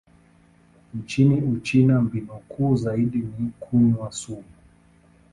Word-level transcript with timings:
Nchini 0.93 1.41
Uchina, 1.41 2.01
mbinu 2.01 2.39
kuu 2.47 2.75
zaidi 2.75 3.17
ni 3.39 3.51
kunywa 3.59 4.11
sumu. 4.11 4.43